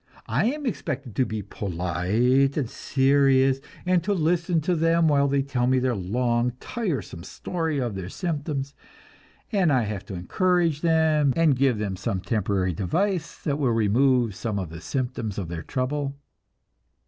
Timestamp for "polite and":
1.43-2.67